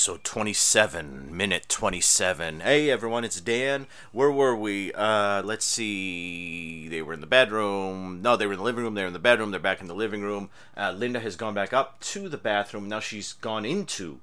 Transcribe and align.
Episode 0.00 0.24
27 0.24 1.36
minute 1.36 1.66
27 1.68 2.60
hey 2.60 2.88
everyone 2.88 3.22
it's 3.22 3.38
dan. 3.38 3.86
Where 4.12 4.30
were 4.30 4.56
we? 4.56 4.94
Uh 4.94 5.42
let's 5.42 5.66
see. 5.66 6.88
They 6.88 7.02
were 7.02 7.12
in 7.12 7.20
the 7.20 7.26
bedroom. 7.26 8.22
No 8.22 8.34
they 8.34 8.46
were 8.46 8.54
in 8.54 8.60
the 8.60 8.64
living 8.64 8.82
room. 8.82 8.94
They're 8.94 9.08
in 9.08 9.12
the 9.12 9.18
bedroom. 9.18 9.50
They're 9.50 9.60
back 9.60 9.82
in 9.82 9.88
the 9.88 9.94
living 9.94 10.22
room. 10.22 10.48
Uh, 10.74 10.92
linda 10.92 11.20
has 11.20 11.36
gone 11.36 11.52
back 11.52 11.74
up 11.74 12.00
to 12.00 12.30
the 12.30 12.38
bathroom. 12.38 12.88
Now 12.88 13.00
she's 13.00 13.34
gone 13.34 13.66
into 13.66 14.20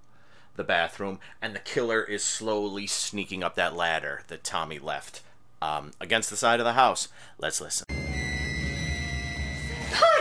the 0.55 0.63
bathroom 0.63 1.19
and 1.43 1.53
the 1.53 1.59
killer 1.59 2.03
is 2.03 2.23
slowly 2.23 2.87
sneaking 2.87 3.43
up 3.43 3.53
that 3.53 3.75
ladder 3.75 4.23
that 4.29 4.43
tommy 4.43 4.79
left 4.79 5.21
um, 5.61 5.91
against 6.01 6.31
the 6.31 6.37
side 6.37 6.59
of 6.59 6.65
the 6.65 6.73
house. 6.73 7.07
Let's 7.37 7.61
listen 7.61 7.85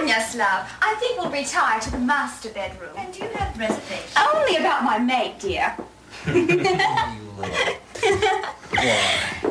Yes, 0.06 0.34
love. 0.36 0.70
I 0.80 0.94
think 1.00 1.18
we'll 1.20 1.30
retire 1.30 1.80
to 1.80 1.90
the 1.90 1.98
master 1.98 2.48
bedroom. 2.50 2.90
And 2.96 3.12
do 3.12 3.24
you 3.24 3.30
have 3.30 3.58
reservations? 3.58 4.14
Only 4.34 4.56
about 4.56 4.84
my 4.84 4.98
mate, 4.98 5.38
dear. 5.40 5.76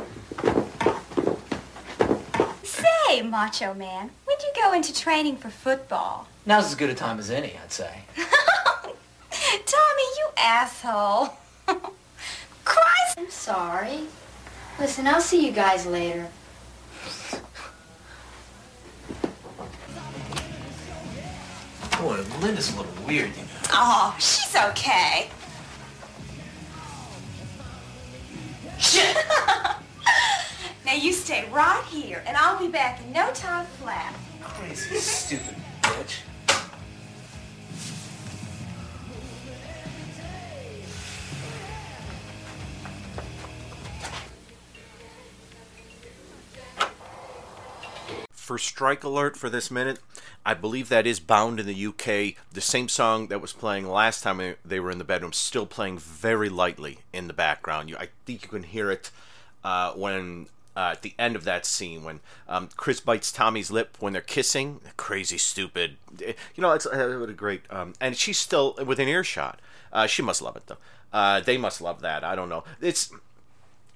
Say, 2.64 3.22
Macho 3.22 3.74
Man, 3.74 4.10
when'd 4.26 4.42
you 4.42 4.64
go 4.64 4.74
into 4.74 4.94
training 4.94 5.38
for 5.38 5.50
football? 5.50 6.28
Now's 6.46 6.66
as 6.66 6.76
good 6.76 6.90
a 6.90 6.94
time 6.96 7.20
as 7.20 7.30
any, 7.30 7.54
I'd 7.62 7.72
say. 7.72 8.02
Tommy, 8.16 10.04
you 10.18 10.30
asshole. 10.38 11.34
Christ! 12.66 13.16
I'm 13.18 13.30
sorry. 13.30 14.02
Listen, 14.80 15.08
I'll 15.08 15.22
see 15.22 15.46
you 15.46 15.52
guys 15.52 15.86
later. 15.86 16.28
Boy, 22.06 22.22
Linda's 22.40 22.72
a 22.72 22.78
little 22.78 23.06
weird, 23.08 23.36
you 23.36 23.42
know. 23.42 23.50
Oh, 23.72 24.16
she's 24.20 24.56
okay. 24.56 25.28
Now 30.86 30.94
you 30.94 31.12
stay 31.14 31.50
right 31.52 31.84
here, 31.90 32.24
and 32.28 32.38
I'll 32.38 32.60
be 32.60 32.68
back 32.68 33.02
in 33.02 33.12
no 33.12 33.32
time 33.32 33.66
flat. 33.82 34.14
Crazy, 34.40 34.98
stupid 34.98 35.56
bitch. 35.82 36.20
for 48.46 48.60
strike 48.60 49.04
alert 49.04 49.36
for 49.36 49.50
this 49.50 49.72
minute. 49.72 49.98
I 50.46 50.54
believe 50.54 50.90
that 50.90 51.08
is 51.08 51.20
bound 51.20 51.60
in 51.60 51.66
the 51.66 51.88
UK. 51.88 52.36
The 52.54 52.62
same 52.62 52.88
song 52.88 53.28
that 53.28 53.42
was 53.42 53.52
playing 53.52 53.88
last 53.88 54.22
time 54.22 54.56
they 54.64 54.80
were 54.80 54.92
in 54.92 55.00
the 55.00 55.04
bedroom, 55.04 55.34
still 55.34 55.66
playing 55.66 55.98
very 55.98 56.50
lightly 56.50 57.00
in 57.12 57.28
the 57.28 57.34
background. 57.34 57.90
You, 57.90 57.98
I 57.98 58.10
think 58.26 58.44
you 58.44 58.50
can 58.50 58.64
hear 58.64 58.92
it 58.92 59.10
uh, 59.64 59.94
when 59.94 60.48
uh, 60.78 60.90
at 60.92 61.02
the 61.02 61.14
end 61.18 61.36
of 61.36 61.46
that 61.46 61.66
scene 61.66 62.04
when 62.04 62.20
um, 62.48 62.70
Chris 62.76 63.00
bites 63.00 63.32
Tommy's 63.32 63.72
lip 63.72 63.98
when 64.00 64.14
they're 64.14 64.22
kissing. 64.22 64.82
Crazy, 64.98 65.38
stupid. 65.38 65.98
You 66.20 66.36
know, 66.62 66.74
it's 66.74 66.86
uh, 66.86 67.18
what 67.20 67.30
a 67.30 67.34
great. 67.34 67.62
Um, 67.70 67.94
and 68.00 68.16
she's 68.16 68.38
still 68.38 68.76
within 68.86 69.08
earshot. 69.08 69.60
Uh, 69.92 70.06
she 70.06 70.22
must 70.22 70.42
love 70.42 70.56
it 70.58 70.68
though. 70.68 70.78
Uh, 71.12 71.40
they 71.40 71.58
must 71.58 71.82
love 71.82 72.02
that. 72.02 72.24
I 72.24 72.36
don't 72.36 72.50
know. 72.50 72.66
It's 72.82 73.12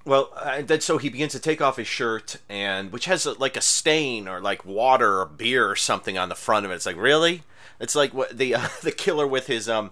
well, 0.09 0.31
and 0.43 0.67
then 0.67 0.81
so 0.81 0.97
he 0.97 1.09
begins 1.09 1.31
to 1.33 1.39
take 1.39 1.61
off 1.61 1.77
his 1.77 1.87
shirt, 1.87 2.37
and 2.49 2.91
which 2.91 3.05
has 3.05 3.25
a, 3.25 3.33
like 3.33 3.55
a 3.55 3.61
stain 3.61 4.27
or 4.27 4.41
like 4.41 4.65
water 4.65 5.21
or 5.21 5.25
beer 5.25 5.69
or 5.69 5.75
something 5.75 6.17
on 6.17 6.29
the 6.29 6.35
front 6.35 6.65
of 6.65 6.71
it. 6.71 6.75
It's 6.75 6.85
like 6.85 6.97
really, 6.97 7.43
it's 7.79 7.95
like 7.95 8.13
what 8.13 8.37
the 8.37 8.55
uh, 8.55 8.67
the 8.81 8.91
killer 8.91 9.27
with 9.27 9.47
his 9.47 9.69
um 9.69 9.91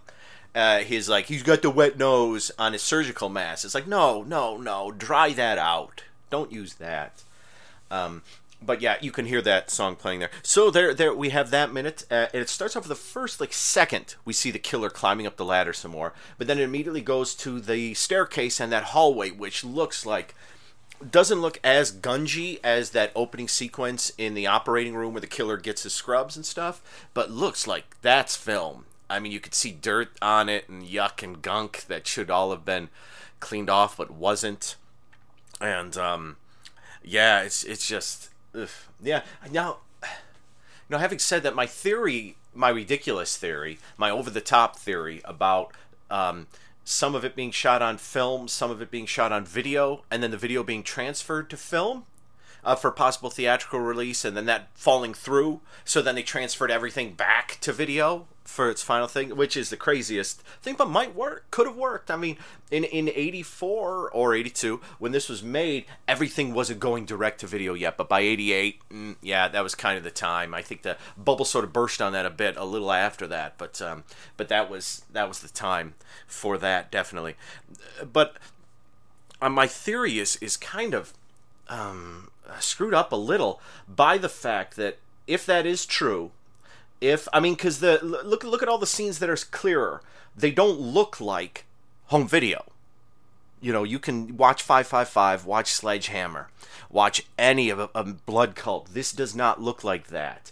uh, 0.56 0.80
his 0.80 1.08
like 1.08 1.26
he's 1.28 1.44
got 1.44 1.62
the 1.62 1.70
wet 1.70 1.98
nose 1.98 2.52
on 2.58 2.74
his 2.74 2.82
surgical 2.82 3.30
mask. 3.30 3.64
It's 3.64 3.76
like 3.76 3.88
no, 3.88 4.24
no, 4.24 4.58
no, 4.58 4.92
dry 4.92 5.34
that 5.34 5.58
out. 5.58 6.04
Don't 6.30 6.52
use 6.52 6.74
that. 6.76 7.24
Um, 7.90 8.24
but 8.62 8.82
yeah, 8.82 8.98
you 9.02 9.12
can 9.12 9.26
hear 9.26 9.42
that 9.42 9.70
song 9.70 9.96
playing 9.96 10.20
there. 10.20 10.32
So 10.44 10.72
there, 10.72 10.94
there 10.94 11.14
we 11.14 11.30
have 11.30 11.52
that 11.52 11.72
minute, 11.72 12.06
uh, 12.10 12.28
and 12.34 12.42
it 12.42 12.50
starts 12.50 12.76
off 12.76 12.84
with 12.84 12.90
the 12.90 12.96
first 12.96 13.40
like 13.40 13.54
second 13.54 14.16
we 14.26 14.34
see 14.34 14.52
the 14.52 14.60
killer 14.60 14.90
climbing 14.90 15.28
up 15.28 15.38
the 15.38 15.46
ladder 15.46 15.74
some 15.74 15.92
more, 15.92 16.14
but 16.38 16.48
then 16.48 16.60
it 16.60 16.64
immediately 16.64 17.02
goes 17.02 17.36
to 17.36 17.60
the 17.60 17.94
staircase 17.94 18.60
and 18.60 18.72
that 18.72 18.86
hallway, 18.86 19.30
which 19.32 19.64
looks 19.64 20.06
like 20.06 20.34
doesn't 21.12 21.42
look 21.42 21.60
as 21.64 21.92
gungy 21.92 22.60
as 22.64 22.90
that 22.92 23.12
opening 23.16 23.48
sequence 23.48 24.12
in 24.18 24.34
the 24.34 24.48
operating 24.48 24.96
room 24.96 25.14
where 25.14 25.22
the 25.22 25.28
killer 25.28 25.58
gets 25.58 25.84
his 25.84 25.94
scrubs 25.94 26.36
and 26.36 26.46
stuff, 26.46 26.82
but 27.14 27.30
looks 27.30 27.68
like 27.68 28.02
that's 28.02 28.36
film. 28.36 28.86
I 29.10 29.20
mean, 29.20 29.32
you 29.32 29.40
could 29.40 29.54
see 29.54 29.72
dirt 29.72 30.10
on 30.22 30.50
it 30.50 30.68
and 30.68 30.84
yuck 30.84 31.24
and 31.24 31.42
gunk 31.42 31.86
that 31.88 32.08
should 32.08 32.30
all 32.30 32.52
have 32.52 32.66
been 32.66 32.90
cleaned 33.40 33.70
off, 33.70 33.98
but 33.98 34.12
wasn't. 34.12 34.76
And 35.62 35.96
um, 35.98 36.38
yeah, 37.04 37.42
it's 37.42 37.64
it's 37.64 37.88
just 37.88 38.30
Ugh. 38.58 38.70
Yeah. 39.02 39.22
Now, 39.52 39.78
know, 40.90 40.98
having 40.98 41.20
said 41.20 41.44
that, 41.44 41.56
my 41.56 41.66
theory, 41.66 42.36
my 42.54 42.70
ridiculous 42.70 43.38
theory, 43.38 43.80
my 43.98 44.10
over 44.10 44.30
the 44.30 44.42
top 44.42 44.78
theory 44.78 45.22
about 45.26 45.72
um, 46.10 46.48
some 46.84 47.16
of 47.16 47.26
it 47.26 47.36
being 47.36 47.52
shot 47.52 47.82
on 47.82 47.98
film, 47.98 48.48
some 48.48 48.72
of 48.72 48.82
it 48.82 48.92
being 48.92 49.06
shot 49.06 49.32
on 49.32 49.46
video, 49.46 50.04
and 50.10 50.24
then 50.24 50.32
the 50.32 50.38
video 50.38 50.64
being 50.64 50.84
transferred 50.84 51.50
to 51.50 51.58
film 51.58 52.06
uh, 52.64 52.76
for 52.76 52.92
possible 52.92 53.30
theatrical 53.30 53.80
release, 53.80 54.24
and 54.24 54.36
then 54.36 54.46
that 54.46 54.70
falling 54.74 55.14
through. 55.14 55.62
So 55.86 56.02
then 56.02 56.16
they 56.16 56.24
transferred 56.24 56.72
everything 56.72 57.14
back 57.14 57.58
to 57.62 57.74
video 57.74 58.28
for 58.48 58.70
its 58.70 58.82
final 58.82 59.08
thing, 59.08 59.36
which 59.36 59.58
is 59.58 59.70
the 59.70 59.78
craziest 59.78 60.42
thing, 60.62 60.76
but 60.76 60.90
might 60.90 61.14
work. 61.14 61.46
Could 61.52 61.68
have 61.68 61.76
worked. 61.76 62.10
I 62.10 62.16
mean, 62.16 62.38
in 62.72 62.86
in 62.86 63.10
'84 63.10 64.10
or 64.10 64.34
'82, 64.34 64.80
when 65.00 65.12
this 65.12 65.28
was 65.28 65.44
made, 65.44 65.86
everything 66.08 66.54
wasn't 66.54 66.80
going 66.80 67.06
direct 67.06 67.42
to 67.42 67.48
video 67.48 67.74
yet. 67.74 67.98
But 67.98 68.08
by 68.08 68.22
'88, 68.22 68.82
mm, 68.90 69.16
yeah, 69.22 69.50
that 69.50 69.62
was 69.62 69.76
kind 69.76 69.98
of 69.98 70.06
the 70.06 70.12
time. 70.12 70.54
I 70.54 70.62
think 70.62 70.82
the 70.82 70.98
bubble 71.18 71.44
sort 71.44 71.66
of 71.66 71.74
burst 71.74 72.02
on 72.02 72.14
that 72.14 72.26
a 72.26 72.30
bit 72.30 72.56
a 72.56 72.64
little 72.64 72.92
after 72.92 73.28
that, 73.28 73.58
but 73.58 73.82
um, 73.82 74.06
but 74.38 74.48
that 74.48 74.70
was 74.70 75.04
that 75.12 75.28
was 75.28 75.40
the 75.40 75.50
time 75.50 75.96
for 76.26 76.58
that 76.58 76.90
definitely. 76.90 77.36
But 78.12 78.38
uh, 79.42 79.50
my 79.50 79.68
theory 79.68 80.20
is 80.20 80.38
is 80.38 80.56
kind 80.56 80.94
of 80.94 81.14
um, 81.68 82.30
screwed 82.60 82.94
up 82.94 83.12
a 83.12 83.18
little 83.18 83.62
by 83.88 84.18
the 84.18 84.30
fact 84.30 84.78
that 84.78 85.00
if 85.28 85.46
that 85.46 85.66
is 85.66 85.86
true 85.86 86.32
if 87.02 87.28
I 87.34 87.40
mean, 87.40 87.54
because 87.54 87.80
the 87.80 88.00
look 88.04 88.44
look 88.44 88.64
at 88.64 88.70
all 88.70 88.78
the 88.78 88.88
scenes 88.88 89.20
that 89.20 89.30
are 89.30 89.38
clearer. 89.38 90.02
They 90.36 90.52
don't 90.52 90.80
look 90.80 91.20
like 91.20 91.66
home 92.06 92.28
video. 92.28 92.66
You 93.60 93.74
know, 93.74 93.84
you 93.84 93.98
can 93.98 94.38
watch 94.38 94.62
555, 94.62 95.46
watch 95.46 95.72
Sledgehammer, 95.72 96.50
watch 96.92 97.26
any 97.40 97.72
of 97.72 97.80
a, 97.80 97.90
a 97.96 98.04
Blood 98.04 98.56
Cult. 98.56 98.94
This 98.94 99.12
does 99.12 99.36
not 99.36 99.60
look 99.60 99.84
like 99.84 100.08
that. 100.08 100.52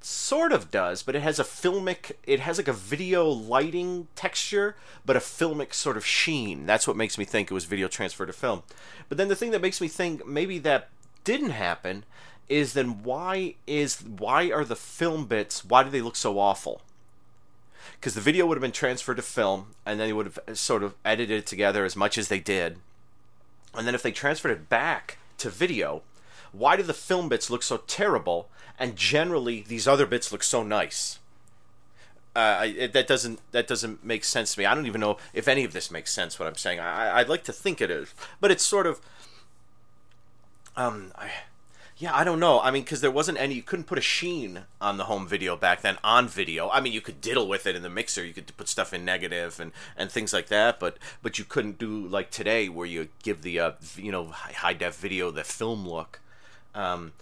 Sort 0.00 0.50
of 0.50 0.70
does, 0.70 1.02
but 1.02 1.14
it 1.14 1.20
has 1.20 1.38
a 1.38 1.44
filmic, 1.44 2.12
it 2.26 2.40
has 2.40 2.56
like 2.56 2.68
a 2.68 2.72
video 2.72 3.28
lighting 3.28 4.08
texture, 4.16 4.76
but 5.04 5.14
a 5.14 5.20
filmic 5.20 5.74
sort 5.74 5.98
of 5.98 6.06
sheen. 6.06 6.64
That's 6.64 6.88
what 6.88 6.96
makes 6.96 7.18
me 7.18 7.26
think 7.26 7.50
it 7.50 7.54
was 7.54 7.66
video 7.66 7.86
transfer 7.86 8.24
to 8.24 8.32
film. 8.32 8.62
But 9.10 9.18
then 9.18 9.28
the 9.28 9.36
thing 9.36 9.50
that 9.50 9.60
makes 9.60 9.80
me 9.80 9.88
think 9.88 10.26
maybe 10.26 10.58
that 10.60 10.88
didn't 11.24 11.50
happen 11.50 12.04
is 12.48 12.72
then 12.74 13.02
why 13.02 13.54
is 13.66 14.02
why 14.02 14.50
are 14.50 14.64
the 14.64 14.76
film 14.76 15.26
bits 15.26 15.64
why 15.64 15.82
do 15.82 15.90
they 15.90 16.02
look 16.02 16.16
so 16.16 16.38
awful? 16.38 16.82
Because 17.98 18.14
the 18.14 18.20
video 18.20 18.46
would 18.46 18.56
have 18.56 18.62
been 18.62 18.72
transferred 18.72 19.16
to 19.16 19.22
film, 19.22 19.74
and 19.86 19.98
then 19.98 20.08
they 20.08 20.12
would 20.12 20.32
have 20.46 20.58
sort 20.58 20.82
of 20.82 20.94
edited 21.04 21.38
it 21.38 21.46
together 21.46 21.84
as 21.84 21.96
much 21.96 22.18
as 22.18 22.28
they 22.28 22.40
did, 22.40 22.78
and 23.74 23.86
then 23.86 23.94
if 23.94 24.02
they 24.02 24.12
transferred 24.12 24.50
it 24.50 24.68
back 24.68 25.18
to 25.38 25.50
video, 25.50 26.02
why 26.52 26.76
do 26.76 26.82
the 26.82 26.94
film 26.94 27.28
bits 27.28 27.48
look 27.48 27.62
so 27.62 27.78
terrible, 27.86 28.48
and 28.78 28.96
generally 28.96 29.64
these 29.66 29.86
other 29.88 30.06
bits 30.06 30.32
look 30.32 30.42
so 30.42 30.62
nice? 30.62 31.18
Uh, 32.34 32.66
it, 32.76 32.92
that 32.92 33.06
doesn't 33.06 33.40
that 33.52 33.66
doesn't 33.66 34.02
make 34.04 34.24
sense 34.24 34.54
to 34.54 34.60
me. 34.60 34.66
I 34.66 34.74
don't 34.74 34.86
even 34.86 35.00
know 35.00 35.18
if 35.34 35.46
any 35.46 35.64
of 35.64 35.72
this 35.72 35.90
makes 35.90 36.12
sense. 36.12 36.38
What 36.38 36.48
I'm 36.48 36.56
saying, 36.56 36.80
I, 36.80 37.18
I'd 37.18 37.28
like 37.28 37.44
to 37.44 37.52
think 37.52 37.80
it 37.80 37.90
is, 37.90 38.14
but 38.40 38.50
it's 38.50 38.64
sort 38.64 38.86
of, 38.86 39.00
um, 40.76 41.12
I, 41.14 41.30
Yeah, 42.02 42.16
I 42.16 42.24
don't 42.24 42.40
know. 42.40 42.58
I 42.60 42.72
mean, 42.72 42.82
because 42.82 43.00
there 43.00 43.12
wasn't 43.12 43.38
any, 43.38 43.54
you 43.54 43.62
couldn't 43.62 43.84
put 43.84 43.96
a 43.96 44.00
sheen 44.00 44.64
on 44.80 44.96
the 44.96 45.04
home 45.04 45.24
video 45.24 45.56
back 45.56 45.82
then 45.82 45.98
on 46.02 46.26
video. 46.26 46.68
I 46.68 46.80
mean, 46.80 46.92
you 46.92 47.00
could 47.00 47.20
diddle 47.20 47.46
with 47.46 47.64
it 47.64 47.76
in 47.76 47.82
the 47.82 47.88
mixer. 47.88 48.24
You 48.24 48.34
could 48.34 48.56
put 48.56 48.66
stuff 48.66 48.92
in 48.92 49.04
negative 49.04 49.60
and, 49.60 49.70
and 49.96 50.10
things 50.10 50.32
like 50.32 50.48
that, 50.48 50.80
but 50.80 50.98
but 51.22 51.38
you 51.38 51.44
couldn't 51.44 51.78
do 51.78 52.04
like 52.08 52.32
today 52.32 52.68
where 52.68 52.88
you 52.88 53.06
give 53.22 53.42
the 53.42 53.60
uh, 53.60 53.72
you 53.94 54.10
know 54.10 54.24
high 54.32 54.72
def 54.72 54.96
video 54.96 55.30
the 55.30 55.44
film 55.44 55.88
look. 55.88 56.18
Um, 56.74 57.12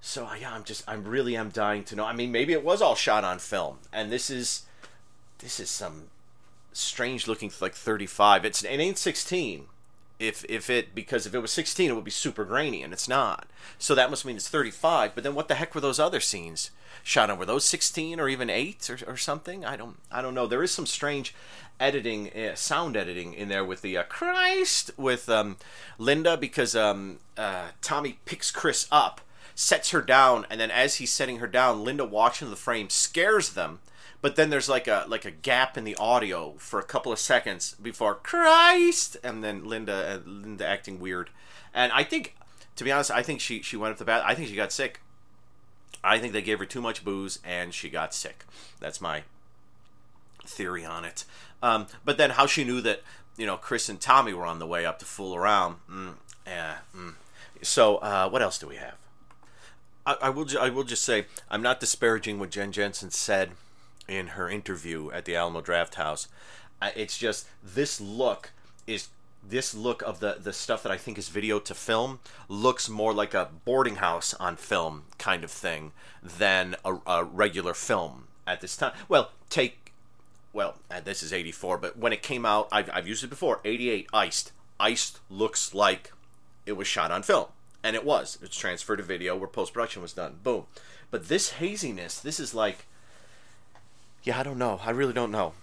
so 0.00 0.26
yeah, 0.32 0.54
I'm 0.54 0.64
just 0.64 0.88
I'm 0.88 1.04
really 1.04 1.36
am 1.36 1.50
dying 1.50 1.84
to 1.84 1.94
know. 1.94 2.06
I 2.06 2.14
mean, 2.14 2.32
maybe 2.32 2.54
it 2.54 2.64
was 2.64 2.80
all 2.80 2.94
shot 2.94 3.24
on 3.24 3.40
film, 3.40 3.76
and 3.92 4.10
this 4.10 4.30
is 4.30 4.62
this 5.40 5.60
is 5.60 5.68
some 5.68 6.04
strange 6.72 7.28
looking 7.28 7.52
like 7.60 7.74
35. 7.74 8.46
It's 8.46 8.64
it 8.64 8.68
ain't 8.68 8.96
16 8.96 9.66
if 10.20 10.44
if 10.48 10.70
it 10.70 10.94
because 10.94 11.26
if 11.26 11.34
it 11.34 11.40
was 11.40 11.50
16 11.50 11.90
it 11.90 11.94
would 11.94 12.04
be 12.04 12.10
super 12.10 12.44
grainy 12.44 12.82
and 12.82 12.92
it's 12.92 13.08
not. 13.08 13.48
So 13.78 13.94
that 13.94 14.10
must 14.10 14.24
mean 14.24 14.36
it's 14.36 14.48
35 14.48 15.14
but 15.14 15.24
then 15.24 15.34
what 15.34 15.48
the 15.48 15.56
heck 15.56 15.74
were 15.74 15.80
those 15.80 15.98
other 15.98 16.20
scenes? 16.20 16.70
Shot 17.02 17.30
on 17.30 17.38
were 17.38 17.46
those 17.46 17.64
16 17.64 18.20
or 18.20 18.28
even 18.28 18.50
8 18.50 18.90
or, 18.90 19.12
or 19.12 19.16
something? 19.16 19.64
I 19.64 19.76
don't 19.76 19.96
i 20.12 20.22
don't 20.22 20.34
know. 20.34 20.46
There 20.46 20.62
is 20.62 20.70
some 20.70 20.86
strange 20.86 21.34
editing 21.80 22.30
uh, 22.32 22.54
sound 22.54 22.96
editing 22.96 23.32
in 23.32 23.48
there 23.48 23.64
with 23.64 23.80
the 23.80 23.96
uh, 23.96 24.02
christ 24.04 24.90
with 24.98 25.28
um, 25.30 25.56
linda 25.98 26.36
because 26.36 26.76
um, 26.76 27.18
uh, 27.38 27.68
tommy 27.80 28.18
picks 28.26 28.50
chris 28.50 28.86
up 28.92 29.22
sets 29.54 29.90
her 29.90 30.02
down 30.02 30.46
and 30.50 30.60
then 30.60 30.70
as 30.70 30.96
he's 30.96 31.10
setting 31.10 31.38
her 31.38 31.46
down 31.46 31.82
linda 31.82 32.04
walks 32.04 32.42
into 32.42 32.50
the 32.50 32.56
frame 32.56 32.90
scares 32.90 33.54
them 33.54 33.80
but 34.22 34.36
then 34.36 34.50
there's 34.50 34.68
like 34.68 34.86
a 34.86 35.04
like 35.08 35.24
a 35.24 35.30
gap 35.30 35.76
in 35.76 35.84
the 35.84 35.96
audio 35.96 36.54
for 36.58 36.78
a 36.78 36.84
couple 36.84 37.12
of 37.12 37.18
seconds 37.18 37.74
before 37.80 38.14
Christ, 38.14 39.16
and 39.22 39.42
then 39.42 39.64
Linda 39.64 40.20
uh, 40.26 40.28
Linda 40.28 40.66
acting 40.66 41.00
weird, 41.00 41.30
and 41.74 41.92
I 41.92 42.04
think, 42.04 42.36
to 42.76 42.84
be 42.84 42.92
honest, 42.92 43.10
I 43.10 43.22
think 43.22 43.40
she 43.40 43.62
she 43.62 43.76
went 43.76 43.92
up 43.92 43.98
the 43.98 44.04
bat. 44.04 44.22
I 44.26 44.34
think 44.34 44.48
she 44.48 44.56
got 44.56 44.72
sick. 44.72 45.00
I 46.02 46.18
think 46.18 46.32
they 46.32 46.42
gave 46.42 46.58
her 46.58 46.64
too 46.64 46.80
much 46.80 47.04
booze 47.04 47.38
and 47.44 47.74
she 47.74 47.90
got 47.90 48.14
sick. 48.14 48.44
That's 48.80 49.00
my 49.00 49.24
theory 50.46 50.84
on 50.84 51.04
it. 51.04 51.24
Um, 51.62 51.86
but 52.04 52.16
then 52.16 52.30
how 52.30 52.46
she 52.46 52.64
knew 52.64 52.80
that 52.80 53.02
you 53.36 53.46
know 53.46 53.56
Chris 53.56 53.88
and 53.88 54.00
Tommy 54.00 54.32
were 54.32 54.46
on 54.46 54.58
the 54.58 54.66
way 54.66 54.86
up 54.86 54.98
to 55.00 55.04
fool 55.04 55.34
around. 55.34 55.76
Mm, 55.90 56.14
yeah. 56.46 56.78
Mm. 56.96 57.14
So 57.62 57.96
uh, 57.96 58.28
what 58.28 58.42
else 58.42 58.58
do 58.58 58.66
we 58.66 58.76
have? 58.76 58.96
I, 60.06 60.16
I 60.22 60.30
will. 60.30 60.46
Ju- 60.46 60.58
I 60.58 60.70
will 60.70 60.84
just 60.84 61.02
say 61.02 61.26
I'm 61.50 61.62
not 61.62 61.80
disparaging 61.80 62.38
what 62.38 62.50
Jen 62.50 62.72
Jensen 62.72 63.10
said 63.10 63.50
in 64.10 64.28
her 64.28 64.50
interview 64.50 65.10
at 65.12 65.24
the 65.24 65.36
Alamo 65.36 65.60
Draft 65.60 65.94
House. 65.94 66.28
It's 66.96 67.16
just 67.16 67.46
this 67.62 68.00
look 68.00 68.50
is 68.86 69.08
this 69.46 69.74
look 69.74 70.02
of 70.02 70.20
the 70.20 70.36
the 70.40 70.52
stuff 70.52 70.82
that 70.82 70.92
I 70.92 70.96
think 70.96 71.16
is 71.16 71.28
video 71.28 71.58
to 71.60 71.74
film 71.74 72.20
looks 72.48 72.88
more 72.88 73.14
like 73.14 73.32
a 73.32 73.48
Boardinghouse 73.66 74.34
on 74.40 74.56
film 74.56 75.04
kind 75.18 75.44
of 75.44 75.50
thing 75.50 75.92
than 76.22 76.76
a, 76.84 76.96
a 77.06 77.24
regular 77.24 77.74
film 77.74 78.26
at 78.46 78.60
this 78.60 78.76
time. 78.76 78.92
Well, 79.08 79.30
take 79.48 79.92
well, 80.52 80.74
uh, 80.90 81.00
this 81.00 81.22
is 81.22 81.32
84, 81.32 81.78
but 81.78 81.96
when 81.96 82.12
it 82.12 82.22
came 82.22 82.44
out, 82.44 82.68
I've, 82.72 82.90
I've 82.92 83.06
used 83.06 83.22
it 83.22 83.30
before 83.30 83.60
88, 83.64 84.08
Iced. 84.12 84.52
Iced 84.80 85.20
looks 85.30 85.74
like 85.74 86.12
it 86.66 86.72
was 86.72 86.88
shot 86.88 87.12
on 87.12 87.22
film. 87.22 87.46
And 87.84 87.94
it 87.94 88.04
was. 88.04 88.36
It's 88.42 88.56
transferred 88.56 88.96
to 88.96 89.02
video 89.02 89.36
where 89.36 89.48
post 89.48 89.72
production 89.72 90.02
was 90.02 90.12
done. 90.12 90.38
Boom. 90.42 90.66
But 91.10 91.28
this 91.28 91.52
haziness, 91.52 92.18
this 92.18 92.40
is 92.40 92.52
like 92.52 92.86
yeah, 94.22 94.38
I 94.38 94.42
don't 94.42 94.58
know. 94.58 94.80
I 94.84 94.90
really 94.90 95.12
don't 95.12 95.30
know. 95.30 95.54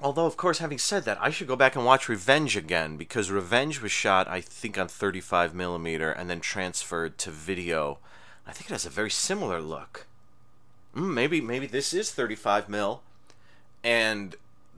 Although, 0.00 0.26
of 0.26 0.36
course, 0.36 0.58
having 0.58 0.78
said 0.78 1.04
that, 1.04 1.18
I 1.20 1.30
should 1.30 1.48
go 1.48 1.56
back 1.56 1.74
and 1.74 1.84
watch 1.84 2.08
Revenge 2.08 2.56
again 2.56 2.96
because 2.96 3.30
Revenge 3.30 3.82
was 3.82 3.90
shot, 3.90 4.28
I 4.28 4.40
think, 4.40 4.78
on 4.78 4.86
35 4.86 5.54
millimeter 5.54 6.12
and 6.12 6.30
then 6.30 6.40
transferred 6.40 7.18
to 7.18 7.30
video. 7.30 7.98
I 8.46 8.52
think 8.52 8.70
it 8.70 8.74
has 8.74 8.86
a 8.86 8.90
very 8.90 9.10
similar 9.10 9.60
look. 9.60 10.06
Mm, 10.94 11.14
maybe, 11.14 11.40
maybe 11.40 11.66
this 11.66 11.92
is 11.92 12.12
35 12.12 12.68
mil, 12.68 13.02
and 13.82 14.36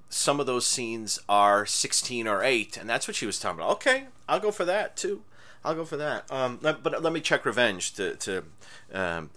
some 0.09 0.41
of 0.41 0.47
those 0.47 0.67
scenes 0.67 1.21
are 1.29 1.67
16 1.67 2.27
or 2.27 2.43
8, 2.43 2.79
and 2.79 2.89
that's 2.89 3.07
what 3.07 3.15
she 3.15 3.27
was 3.27 3.39
talking 3.39 3.61
about. 3.61 3.73
Okay, 3.73 4.07
I'll 4.27 4.41
go 4.41 4.51
for 4.51 4.65
that 4.65 4.97
too. 4.97 5.23
I'll 5.65 5.75
go 5.75 5.85
for 5.85 5.99
that. 5.99 6.31
Um, 6.33 6.59
but 6.63 7.03
let 7.03 7.13
me 7.13 7.21
check 7.21 7.45
Revenge 7.45 7.93
to 7.95 8.17
to. 8.17 8.45
Um, 8.93 9.31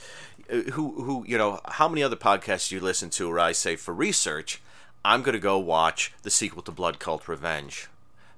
who 0.49 1.03
who 1.03 1.25
you 1.27 1.37
know 1.37 1.59
how 1.65 1.87
many 1.87 2.03
other 2.03 2.15
podcasts 2.15 2.71
you 2.71 2.79
listen 2.79 3.09
to 3.11 3.29
where 3.29 3.39
I 3.39 3.51
say 3.51 3.75
for 3.75 3.93
research 3.93 4.61
I'm 5.05 5.21
gonna 5.21 5.39
go 5.39 5.57
watch 5.57 6.13
the 6.23 6.29
sequel 6.29 6.61
to 6.63 6.71
Blood 6.71 6.99
Cult 6.99 7.27
Revenge 7.27 7.87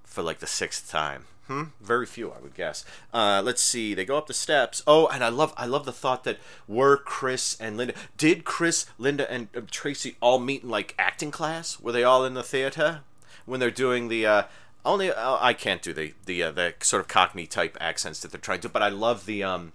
for 0.04 0.24
like 0.24 0.40
the 0.40 0.48
sixth 0.48 0.90
time. 0.90 1.26
Hmm? 1.48 1.64
Very 1.80 2.08
few, 2.08 2.32
I 2.32 2.40
would 2.40 2.56
guess. 2.56 2.84
Uh, 3.14 3.40
let's 3.46 3.62
see. 3.62 3.94
They 3.94 4.04
go 4.04 4.18
up 4.18 4.26
the 4.26 4.34
steps. 4.34 4.82
Oh, 4.88 5.06
and 5.08 5.24
I 5.24 5.30
love, 5.30 5.54
I 5.56 5.68
love 5.68 5.86
the 5.86 5.92
thought 5.92 6.24
that 6.24 6.40
were 6.68 6.98
Chris 6.98 7.56
and 7.60 7.78
Linda. 7.78 7.94
Did 8.18 8.46
Chris, 8.46 8.88
Linda, 8.98 9.32
and 9.32 9.50
uh, 9.56 9.62
Tracy 9.70 10.16
all 10.22 10.40
meet 10.40 10.64
in 10.64 10.70
like 10.70 10.96
acting 10.98 11.30
class? 11.30 11.80
Were 11.80 11.92
they 11.92 12.04
all 12.04 12.26
in 12.26 12.34
the 12.34 12.42
theater 12.42 13.02
when 13.46 13.60
they're 13.60 13.70
doing 13.70 14.08
the? 14.08 14.26
Uh, 14.26 14.44
only 14.84 15.12
uh, 15.12 15.38
I 15.40 15.54
can't 15.54 15.82
do 15.82 15.94
the 15.94 16.14
the 16.26 16.44
uh, 16.44 16.52
the 16.52 16.74
sort 16.80 17.02
of 17.02 17.08
Cockney 17.08 17.46
type 17.46 17.78
accents 17.80 18.22
that 18.22 18.32
they're 18.32 18.42
trying 18.42 18.62
to. 18.62 18.70
But 18.70 18.82
I 18.82 18.90
love 18.90 19.26
the 19.26 19.44
um, 19.44 19.74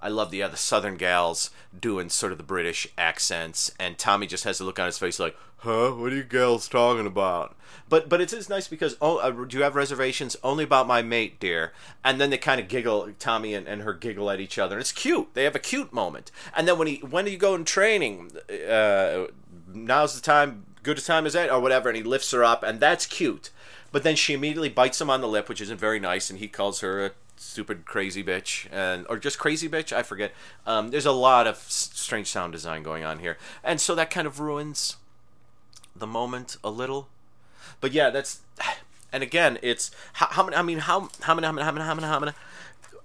I 0.00 0.08
love 0.08 0.30
the 0.30 0.42
other 0.42 0.56
Southern 0.56 0.96
gals 0.96 1.50
doing 1.78 2.08
sort 2.08 2.32
of 2.32 2.38
the 2.38 2.44
British 2.44 2.86
accents, 2.98 3.72
and 3.78 3.98
Tommy 3.98 4.26
just 4.26 4.44
has 4.44 4.60
a 4.60 4.64
look 4.64 4.78
on 4.78 4.86
his 4.86 4.98
face 4.98 5.18
like, 5.18 5.36
"Huh? 5.58 5.92
What 5.92 6.12
are 6.12 6.16
you 6.16 6.24
gals 6.24 6.68
talking 6.68 7.06
about?" 7.06 7.56
But 7.88 8.08
but 8.08 8.20
it's, 8.20 8.32
it's 8.32 8.48
nice 8.48 8.68
because 8.68 8.96
oh, 9.00 9.18
uh, 9.18 9.30
do 9.30 9.56
you 9.56 9.62
have 9.62 9.76
reservations? 9.76 10.36
Only 10.42 10.64
about 10.64 10.86
my 10.86 11.02
mate, 11.02 11.38
dear. 11.38 11.72
And 12.04 12.20
then 12.20 12.30
they 12.30 12.38
kind 12.38 12.60
of 12.60 12.68
giggle, 12.68 13.12
Tommy 13.18 13.54
and, 13.54 13.66
and 13.66 13.82
her 13.82 13.92
giggle 13.94 14.30
at 14.30 14.40
each 14.40 14.58
other, 14.58 14.76
and 14.76 14.80
it's 14.80 14.92
cute. 14.92 15.34
They 15.34 15.44
have 15.44 15.54
a 15.54 15.60
cute 15.60 15.92
moment. 15.92 16.30
And 16.54 16.66
then 16.66 16.78
when 16.78 16.88
he 16.88 16.96
when 16.96 17.24
do 17.24 17.30
you 17.30 17.38
go 17.38 17.54
in 17.54 17.64
training? 17.64 18.32
Uh, 18.68 19.26
now's 19.72 20.14
the 20.14 20.20
time. 20.20 20.64
Good 20.82 21.04
time 21.04 21.26
as 21.26 21.32
that, 21.32 21.50
or 21.50 21.60
whatever. 21.60 21.88
And 21.88 21.96
he 21.96 22.02
lifts 22.02 22.30
her 22.30 22.44
up, 22.44 22.62
and 22.62 22.78
that's 22.78 23.06
cute. 23.06 23.50
But 23.92 24.02
then 24.02 24.16
she 24.16 24.34
immediately 24.34 24.68
bites 24.68 25.00
him 25.00 25.10
on 25.10 25.20
the 25.20 25.28
lip, 25.28 25.48
which 25.48 25.60
isn't 25.60 25.80
very 25.80 25.98
nice, 25.98 26.28
and 26.28 26.38
he 26.38 26.48
calls 26.48 26.80
her 26.80 27.06
a 27.06 27.10
stupid 27.36 27.84
crazy 27.84 28.22
bitch 28.24 28.66
and 28.72 29.06
or 29.08 29.18
just 29.18 29.38
crazy 29.38 29.68
bitch 29.68 29.92
i 29.92 30.02
forget 30.02 30.32
um, 30.66 30.90
there's 30.90 31.06
a 31.06 31.12
lot 31.12 31.46
of 31.46 31.56
strange 31.56 32.28
sound 32.28 32.52
design 32.52 32.82
going 32.82 33.04
on 33.04 33.18
here 33.18 33.36
and 33.62 33.80
so 33.80 33.94
that 33.94 34.10
kind 34.10 34.26
of 34.26 34.40
ruins 34.40 34.96
the 35.94 36.06
moment 36.06 36.56
a 36.64 36.70
little 36.70 37.08
but 37.80 37.92
yeah 37.92 38.10
that's 38.10 38.40
and 39.12 39.22
again 39.22 39.58
it's 39.62 39.90
how, 40.14 40.26
how 40.30 40.44
many 40.44 40.56
i 40.56 40.62
mean 40.62 40.78
how 40.78 41.08
how 41.22 41.34
many 41.34 41.46
how 41.46 41.52
many 41.52 41.64
how 41.64 41.72
many 41.72 41.84
how 41.84 41.94
many 41.94 42.06
how 42.06 42.18
many 42.18 42.32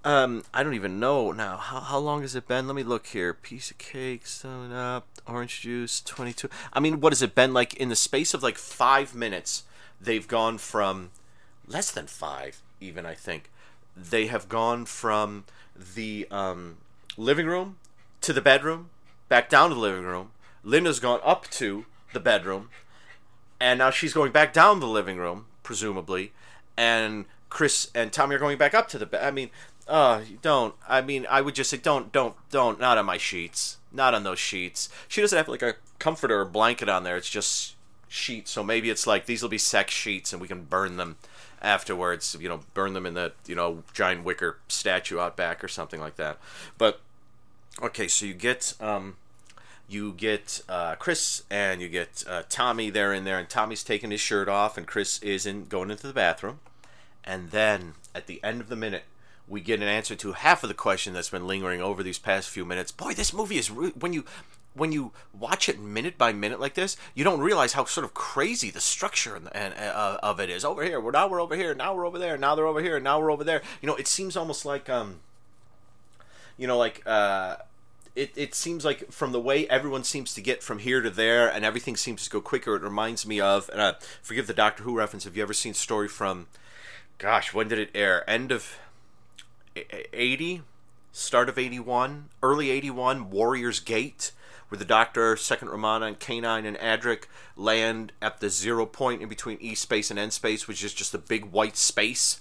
um, 0.04 0.44
I 0.54 0.64
don't 0.64 0.74
even 0.74 1.00
know 1.00 1.32
now. 1.32 1.58
How, 1.58 1.80
how 1.80 2.00
long 2.00 2.22
has 2.22 2.36
it 2.36 2.48
been? 2.48 2.66
Let 2.68 2.76
me 2.76 2.84
look 2.84 3.08
here. 3.08 3.34
Piece 3.34 3.70
of 3.70 3.78
cake, 3.78 4.26
sewn 4.26 4.72
up, 4.72 5.06
orange 5.28 5.62
juice, 5.62 6.02
22. 6.02 6.50
I 6.74 6.80
mean, 6.80 7.02
what 7.02 7.14
has 7.14 7.22
it 7.22 7.36
been 7.36 7.54
like 7.54 7.76
in 7.76 7.90
the 7.90 7.96
space 7.96 8.34
of 8.34 8.42
like 8.42 8.58
five 8.58 9.14
minutes? 9.14 9.64
They've 10.00 10.28
gone 10.28 10.58
from 10.58 11.12
less 11.68 11.92
than 11.92 12.08
five, 12.08 12.64
even, 12.80 13.06
I 13.06 13.14
think, 13.14 13.51
they 13.96 14.28
have 14.28 14.50
gone 14.50 14.86
from 14.86 15.46
the 15.96 16.28
um, 16.32 16.78
living 17.18 17.48
room 17.48 17.78
to 18.22 18.34
the 18.34 18.42
bedroom, 18.42 18.90
back 19.30 19.50
down 19.50 19.70
to 19.70 19.76
the 19.76 19.82
living 19.82 20.04
room. 20.04 20.32
Linda's 20.64 21.00
gone 21.00 21.20
up 21.24 21.50
to 21.52 21.86
the 22.14 22.20
bedroom, 22.20 22.70
and 23.60 23.80
now 23.80 23.90
she's 23.90 24.14
going 24.14 24.32
back 24.32 24.54
down 24.54 24.80
the 24.80 24.88
living 24.88 25.18
room, 25.18 25.46
presumably, 25.64 26.34
and 26.78 27.26
Chris 27.50 27.90
and 27.94 28.14
Tommy 28.14 28.36
are 28.36 28.40
going 28.40 28.58
back 28.58 28.74
up 28.74 28.88
to 28.90 28.98
the 28.98 29.06
bed. 29.06 29.24
I 29.24 29.32
mean, 29.32 29.50
uh, 29.88 30.22
don't. 30.42 30.76
I 30.88 31.02
mean, 31.02 31.28
I 31.30 31.42
would 31.42 31.56
just 31.56 31.70
say, 31.70 31.78
don't, 31.78 32.12
don't, 32.12 32.36
don't. 32.50 32.80
Not 32.80 32.98
on 32.98 33.06
my 33.06 33.18
sheets. 33.18 33.78
Not 33.92 34.14
on 34.14 34.24
those 34.24 34.40
sheets. 34.40 34.88
She 35.08 35.22
doesn't 35.22 35.38
have 35.38 35.50
like 35.50 35.62
a 35.62 35.76
comforter 36.00 36.40
or 36.40 36.46
blanket 36.46 36.88
on 36.88 37.04
there. 37.04 37.18
It's 37.18 37.30
just 37.30 37.76
sheets. 38.08 38.52
So 38.52 38.64
maybe 38.64 38.90
it's 38.90 39.06
like 39.06 39.26
these 39.26 39.42
will 39.42 39.50
be 39.50 39.58
sex 39.58 39.94
sheets, 39.94 40.32
and 40.32 40.42
we 40.42 40.48
can 40.48 40.64
burn 40.64 40.98
them 40.98 41.18
afterwards. 41.62 42.36
You 42.40 42.50
know, 42.50 42.62
burn 42.74 42.94
them 42.94 43.06
in 43.06 43.14
the 43.14 43.34
you 43.46 43.56
know 43.56 43.84
giant 43.94 44.24
wicker 44.24 44.58
statue 44.68 45.20
out 45.20 45.38
back 45.38 45.64
or 45.64 45.68
something 45.68 46.00
like 46.00 46.16
that. 46.16 46.38
But 46.78 47.02
okay, 47.82 48.08
so 48.08 48.26
you 48.26 48.34
get 48.34 48.74
um, 48.80 49.18
you 49.88 50.14
get 50.14 50.62
uh, 50.70 50.96
Chris 50.96 51.44
and 51.50 51.82
you 51.82 51.90
get 51.90 52.24
uh, 52.28 52.44
Tommy 52.50 52.90
there 52.90 53.14
in 53.14 53.24
there, 53.24 53.40
and 53.40 53.50
Tommy's 53.50 53.84
taking 53.84 54.12
his 54.12 54.22
shirt 54.22 54.50
off, 54.50 54.78
and 54.78 54.88
Chris 54.88 55.22
is 55.22 55.46
in 55.46 55.66
going 55.66 55.92
into 55.92 56.08
the 56.08 56.14
bathroom, 56.14 56.60
and 57.24 57.52
then 57.52 57.94
at 58.14 58.28
the 58.28 58.44
end 58.44 58.62
of 58.62 58.70
the 58.70 58.76
minute. 58.76 59.04
We 59.48 59.60
get 59.60 59.82
an 59.82 59.88
answer 59.90 60.16
to 60.16 60.32
half 60.32 60.64
of 60.64 60.70
the 60.70 60.74
question 60.74 61.12
that's 61.12 61.32
been 61.32 61.46
lingering 61.46 61.82
over 61.82 62.04
these 62.04 62.20
past 62.20 62.48
few 62.48 62.64
minutes. 62.64 62.90
Boy, 62.90 63.14
this 63.14 63.34
movie 63.34 63.58
is 63.58 63.70
re- 63.70 63.92
when 64.00 64.14
you 64.14 64.24
when 64.74 64.92
you 64.92 65.12
watch 65.38 65.68
it 65.68 65.80
minute 65.80 66.18
by 66.18 66.32
minute 66.32 66.60
like 66.60 66.76
this, 66.76 66.96
you 67.14 67.24
don't 67.24 67.40
realize 67.40 67.74
how 67.74 67.86
sort 67.86 68.06
of 68.06 68.14
crazy 68.14 68.70
the 68.70 68.82
structure 68.82 69.36
and, 69.36 69.50
and 69.54 69.74
uh, 69.74 70.18
of 70.24 70.40
it 70.40 70.50
is. 70.50 70.64
Over 70.64 70.84
here, 70.84 71.00
we're 71.00 71.12
now 71.12 71.28
we're 71.28 71.42
over 71.42 71.56
here, 71.56 71.76
now 71.76 71.94
we're 71.94 72.06
over 72.06 72.18
there, 72.18 72.38
now 72.38 72.56
they're 72.56 72.68
over 72.68 72.82
here, 72.82 73.00
now 73.00 73.20
we're 73.20 73.32
over 73.32 73.44
there. 73.44 73.62
You 73.82 73.88
know, 73.88 73.96
it 73.96 74.08
seems 74.08 74.38
almost 74.38 74.66
like 74.66 74.90
um, 74.90 75.20
you 76.58 76.68
know, 76.68 76.78
like 76.78 77.02
uh, 77.06 77.58
it 78.16 78.32
it 78.36 78.56
seems 78.56 78.86
like 78.86 79.12
from 79.12 79.32
the 79.32 79.42
way 79.42 79.68
everyone 79.68 80.04
seems 80.04 80.34
to 80.36 80.42
get 80.42 80.64
from 80.64 80.80
here 80.80 81.02
to 81.02 81.10
there, 81.10 81.50
and 81.50 81.66
everything 81.66 81.98
seems 81.98 82.24
to 82.24 82.30
go 82.30 82.42
quicker. 82.42 82.76
It 82.76 82.84
reminds 82.84 83.26
me 83.26 83.42
of, 83.42 83.70
and 83.70 83.82
uh, 83.82 83.94
forgive 84.22 84.48
the 84.48 84.54
Doctor 84.54 84.84
Who 84.84 84.98
reference. 84.98 85.26
Have 85.26 85.36
you 85.36 85.44
ever 85.44 85.54
seen 85.54 85.74
story 85.74 86.08
from? 86.08 86.48
Gosh, 87.18 87.54
when 87.54 87.68
did 87.68 87.78
it 87.78 87.92
air? 87.94 88.28
End 88.30 88.52
of 88.52 88.78
eighty 90.14 90.62
start 91.12 91.50
of 91.50 91.58
81, 91.58 92.30
early 92.42 92.70
81, 92.70 93.30
Warrior's 93.30 93.80
Gate, 93.80 94.32
where 94.72 94.80
the 94.80 94.86
Doctor, 94.86 95.36
Second 95.36 95.68
Romana, 95.68 96.06
and 96.06 96.18
K9 96.18 96.66
and 96.66 96.78
Adric 96.78 97.24
land 97.58 98.14
at 98.22 98.40
the 98.40 98.50
zero 98.50 98.86
point 98.86 99.22
in 99.22 99.28
between 99.28 99.58
E 99.60 99.76
space 99.76 100.10
and 100.10 100.18
N 100.18 100.32
space, 100.32 100.66
which 100.66 100.82
is 100.82 100.94
just 100.94 101.14
a 101.14 101.18
big 101.18 101.48
white 101.48 101.76
space. 101.76 102.40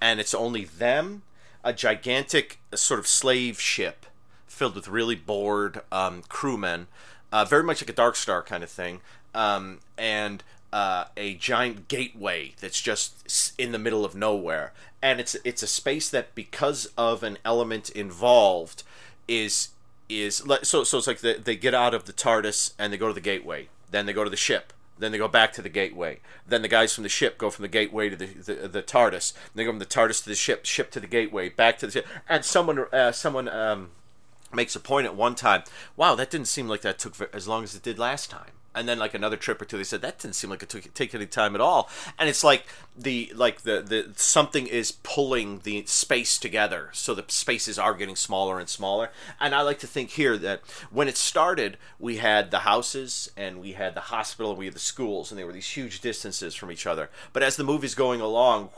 And 0.00 0.20
it's 0.20 0.32
only 0.32 0.62
them, 0.62 1.22
a 1.64 1.72
gigantic 1.72 2.60
sort 2.72 3.00
of 3.00 3.08
slave 3.08 3.60
ship 3.60 4.06
filled 4.46 4.76
with 4.76 4.86
really 4.86 5.16
bored 5.16 5.80
um, 5.90 6.22
crewmen, 6.28 6.86
uh, 7.32 7.44
very 7.44 7.64
much 7.64 7.82
like 7.82 7.90
a 7.90 7.94
Dark 7.94 8.14
Star 8.14 8.44
kind 8.44 8.62
of 8.62 8.70
thing, 8.70 9.00
um, 9.34 9.80
and 9.98 10.44
uh, 10.72 11.06
a 11.16 11.34
giant 11.34 11.88
gateway 11.88 12.54
that's 12.60 12.80
just 12.80 13.58
in 13.58 13.72
the 13.72 13.78
middle 13.80 14.04
of 14.04 14.14
nowhere. 14.14 14.72
And 15.02 15.18
it's 15.18 15.34
it's 15.44 15.64
a 15.64 15.66
space 15.66 16.08
that 16.10 16.32
because 16.36 16.86
of 16.96 17.24
an 17.24 17.38
element 17.44 17.90
involved 17.90 18.84
is 19.26 19.70
is 20.08 20.42
so 20.62 20.84
so 20.84 20.98
it's 20.98 21.06
like 21.06 21.18
the, 21.18 21.40
they 21.42 21.56
get 21.56 21.74
out 21.74 21.94
of 21.94 22.04
the 22.04 22.12
TARDIS 22.12 22.72
and 22.78 22.92
they 22.92 22.96
go 22.96 23.08
to 23.08 23.14
the 23.14 23.20
gateway, 23.20 23.68
then 23.90 24.06
they 24.06 24.12
go 24.12 24.24
to 24.24 24.30
the 24.30 24.36
ship. 24.36 24.72
Then 24.98 25.12
they 25.12 25.18
go 25.18 25.28
back 25.28 25.52
to 25.52 25.62
the 25.62 25.68
gateway. 25.68 26.20
Then 26.46 26.62
the 26.62 26.68
guys 26.68 26.94
from 26.94 27.02
the 27.02 27.10
ship 27.10 27.36
go 27.36 27.50
from 27.50 27.64
the 27.64 27.68
gateway 27.68 28.08
to 28.08 28.16
the 28.16 28.26
the, 28.26 28.68
the 28.68 28.82
TARDIS. 28.82 29.34
They 29.54 29.64
go 29.64 29.70
from 29.70 29.78
the 29.78 29.86
TARDIS 29.86 30.22
to 30.22 30.28
the 30.30 30.34
ship, 30.34 30.64
ship 30.64 30.90
to 30.92 31.00
the 31.00 31.06
gateway, 31.06 31.50
back 31.50 31.78
to 31.78 31.86
the 31.86 31.92
ship. 31.92 32.06
And 32.28 32.44
someone 32.44 32.86
uh, 32.92 33.12
someone 33.12 33.48
um, 33.48 33.90
makes 34.52 34.76
a 34.76 34.80
point 34.80 35.06
at 35.06 35.16
one 35.16 35.34
time. 35.34 35.64
Wow, 35.96 36.14
that 36.14 36.30
didn't 36.30 36.48
seem 36.48 36.68
like 36.68 36.82
that 36.82 36.98
took 36.98 37.14
as 37.34 37.48
long 37.48 37.64
as 37.64 37.74
it 37.74 37.82
did 37.82 37.98
last 37.98 38.30
time. 38.30 38.52
And 38.76 38.86
then 38.86 38.98
like 38.98 39.14
another 39.14 39.38
trip 39.38 39.62
or 39.62 39.64
two, 39.64 39.78
they 39.78 39.84
said 39.84 40.02
that 40.02 40.18
didn't 40.18 40.34
seem 40.34 40.50
like 40.50 40.62
it 40.62 40.68
took 40.68 40.92
take 40.92 41.14
any 41.14 41.24
time 41.24 41.54
at 41.54 41.62
all. 41.62 41.88
And 42.18 42.28
it's 42.28 42.44
like 42.44 42.66
the 42.94 43.32
like 43.34 43.62
the 43.62 43.80
the 43.80 44.12
something 44.16 44.66
is 44.66 44.92
pulling 44.92 45.60
the 45.60 45.86
space 45.86 46.36
together, 46.36 46.90
so 46.92 47.14
the 47.14 47.24
spaces 47.28 47.78
are 47.78 47.94
getting 47.94 48.16
smaller 48.16 48.60
and 48.60 48.68
smaller. 48.68 49.10
And 49.40 49.54
I 49.54 49.62
like 49.62 49.78
to 49.78 49.86
think 49.86 50.10
here 50.10 50.36
that 50.36 50.60
when 50.90 51.08
it 51.08 51.16
started, 51.16 51.78
we 51.98 52.18
had 52.18 52.50
the 52.50 52.60
houses 52.60 53.30
and 53.34 53.62
we 53.62 53.72
had 53.72 53.94
the 53.94 54.00
hospital 54.00 54.50
and 54.50 54.58
we 54.58 54.66
had 54.66 54.74
the 54.74 54.78
schools, 54.78 55.30
and 55.30 55.38
they 55.38 55.44
were 55.44 55.52
these 55.52 55.70
huge 55.70 56.02
distances 56.02 56.54
from 56.54 56.70
each 56.70 56.86
other. 56.86 57.08
But 57.32 57.42
as 57.42 57.56
the 57.56 57.64
movie's 57.64 57.94
going 57.94 58.20
along, 58.20 58.68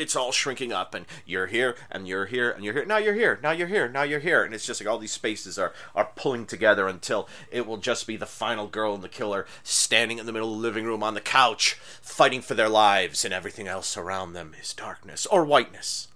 it's 0.00 0.16
all 0.16 0.32
shrinking 0.32 0.72
up 0.72 0.94
and 0.94 1.04
you're 1.26 1.46
here 1.46 1.76
and 1.90 2.08
you're 2.08 2.26
here 2.26 2.50
and 2.50 2.64
you're 2.64 2.72
here. 2.72 2.86
Now 2.86 2.96
you're 2.96 3.14
here. 3.14 3.38
Now 3.42 3.50
you're 3.50 3.68
here. 3.68 3.88
Now 3.88 4.02
you're 4.02 4.20
here. 4.20 4.42
And 4.42 4.54
it's 4.54 4.64
just 4.64 4.80
like 4.80 4.88
all 4.88 4.98
these 4.98 5.12
spaces 5.12 5.58
are 5.58 5.74
are 5.94 6.08
pulling 6.16 6.46
together 6.46 6.88
until 6.88 7.28
it 7.50 7.66
will 7.66 7.76
just 7.76 8.06
be 8.06 8.16
the 8.16 8.26
final 8.26 8.66
girl 8.66 8.94
and 8.94 9.04
the 9.04 9.08
killer 9.08 9.46
standing 9.62 10.18
in 10.18 10.24
the 10.24 10.32
middle 10.32 10.54
of 10.54 10.56
the 10.56 10.62
living 10.62 10.86
room 10.86 11.02
on 11.02 11.14
the 11.14 11.20
couch 11.20 11.74
fighting 12.00 12.40
for 12.40 12.54
their 12.54 12.68
lives 12.68 13.24
and 13.24 13.34
everything 13.34 13.68
else 13.68 13.96
around 13.96 14.32
them 14.32 14.54
is 14.60 14.72
darkness 14.72 15.26
or 15.26 15.44
whiteness 15.44 16.08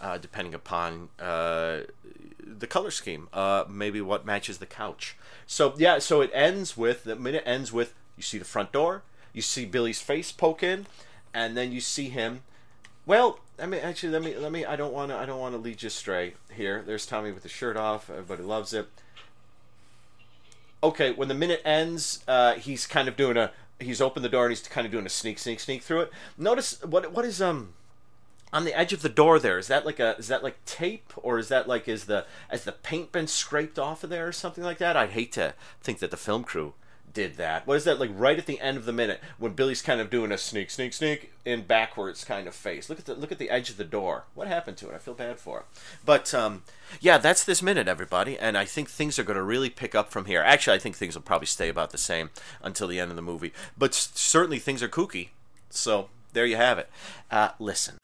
uh, 0.00 0.18
depending 0.18 0.52
upon 0.52 1.08
uh, 1.20 1.80
the 2.40 2.66
color 2.66 2.90
scheme 2.90 3.28
uh, 3.32 3.64
maybe 3.68 4.00
what 4.00 4.26
matches 4.26 4.58
the 4.58 4.66
couch. 4.66 5.16
So 5.46 5.74
yeah 5.76 6.00
so 6.00 6.20
it 6.20 6.30
ends 6.34 6.76
with 6.76 7.04
the 7.04 7.14
minute 7.14 7.44
ends 7.46 7.72
with 7.72 7.94
you 8.16 8.24
see 8.24 8.38
the 8.38 8.44
front 8.44 8.72
door 8.72 9.02
you 9.32 9.42
see 9.42 9.64
billy's 9.64 10.00
face 10.00 10.32
poke 10.32 10.62
in 10.62 10.86
and 11.32 11.56
then 11.56 11.70
you 11.70 11.80
see 11.80 12.08
him 12.08 12.42
well, 13.06 13.38
I 13.58 13.66
mean, 13.66 13.80
actually, 13.80 14.10
let 14.10 14.22
me 14.22 14.36
let 14.36 14.52
me. 14.52 14.64
I 14.64 14.76
don't 14.76 14.92
want 14.92 15.10
to. 15.10 15.16
I 15.16 15.26
don't 15.26 15.40
want 15.40 15.54
to 15.54 15.60
lead 15.60 15.82
you 15.82 15.88
astray 15.88 16.34
here. 16.54 16.82
There's 16.86 17.06
Tommy 17.06 17.32
with 17.32 17.42
the 17.42 17.48
shirt 17.48 17.76
off. 17.76 18.10
Everybody 18.10 18.42
loves 18.42 18.72
it. 18.72 18.88
Okay, 20.82 21.12
when 21.12 21.28
the 21.28 21.34
minute 21.34 21.62
ends, 21.64 22.22
uh, 22.28 22.54
he's 22.54 22.86
kind 22.86 23.08
of 23.08 23.16
doing 23.16 23.36
a. 23.36 23.52
He's 23.80 24.00
opened 24.00 24.24
the 24.24 24.28
door 24.28 24.44
and 24.44 24.52
he's 24.52 24.66
kind 24.66 24.86
of 24.86 24.92
doing 24.92 25.06
a 25.06 25.10
sneak, 25.10 25.38
sneak, 25.38 25.60
sneak 25.60 25.82
through 25.82 26.02
it. 26.02 26.10
Notice 26.38 26.82
what 26.84 27.12
what 27.12 27.24
is 27.24 27.42
um 27.42 27.74
on 28.54 28.64
the 28.64 28.78
edge 28.78 28.92
of 28.92 29.02
the 29.02 29.08
door 29.08 29.40
there 29.40 29.58
is 29.58 29.66
that 29.66 29.84
like 29.84 29.98
a 29.98 30.16
is 30.16 30.28
that 30.28 30.44
like 30.44 30.64
tape 30.64 31.12
or 31.16 31.38
is 31.40 31.48
that 31.48 31.66
like 31.66 31.88
is 31.88 32.04
the 32.04 32.24
has 32.48 32.62
the 32.62 32.72
paint 32.72 33.10
been 33.10 33.26
scraped 33.26 33.80
off 33.80 34.04
of 34.04 34.10
there 34.10 34.28
or 34.28 34.32
something 34.32 34.62
like 34.62 34.78
that 34.78 34.96
i'd 34.96 35.10
hate 35.10 35.32
to 35.32 35.52
think 35.82 35.98
that 35.98 36.12
the 36.12 36.16
film 36.16 36.44
crew 36.44 36.72
did 37.14 37.36
that. 37.36 37.66
What 37.66 37.76
is 37.76 37.84
that 37.84 37.98
like 37.98 38.10
right 38.12 38.38
at 38.38 38.46
the 38.46 38.60
end 38.60 38.76
of 38.76 38.84
the 38.84 38.92
minute 38.92 39.20
when 39.38 39.52
billy's 39.52 39.80
kind 39.80 40.00
of 40.00 40.10
doing 40.10 40.32
a 40.32 40.38
sneak 40.38 40.70
sneak 40.70 40.92
sneak 40.92 41.32
in 41.44 41.62
backwards 41.62 42.24
kind 42.24 42.46
of 42.46 42.54
face. 42.54 42.90
Look 42.90 42.98
at 42.98 43.06
the 43.06 43.14
look 43.14 43.32
at 43.32 43.38
the 43.38 43.50
edge 43.50 43.70
of 43.70 43.76
the 43.76 43.84
door. 43.84 44.24
What 44.34 44.48
happened 44.48 44.76
to 44.78 44.90
it? 44.90 44.94
I 44.94 44.98
feel 44.98 45.14
bad 45.14 45.38
for 45.38 45.60
it. 45.60 45.66
But 46.04 46.34
um 46.34 46.64
yeah 47.00 47.16
that's 47.16 47.44
this 47.44 47.62
minute 47.62 47.88
everybody 47.88 48.38
and 48.38 48.58
i 48.58 48.64
think 48.64 48.88
things 48.88 49.18
are 49.18 49.24
going 49.24 49.36
to 49.36 49.42
really 49.42 49.70
pick 49.70 49.94
up 49.94 50.10
from 50.10 50.26
here. 50.26 50.42
Actually 50.42 50.76
i 50.76 50.80
think 50.80 50.96
things 50.96 51.14
will 51.14 51.22
probably 51.22 51.46
stay 51.46 51.68
about 51.68 51.90
the 51.90 51.98
same 51.98 52.30
until 52.62 52.88
the 52.88 53.00
end 53.00 53.10
of 53.10 53.16
the 53.16 53.22
movie. 53.22 53.52
But 53.78 53.94
certainly 53.94 54.58
things 54.58 54.82
are 54.82 54.88
kooky 54.88 55.28
so 55.70 56.08
there 56.32 56.46
you 56.46 56.56
have 56.56 56.78
it. 56.78 56.90
Uh, 57.30 57.50
listen 57.58 57.96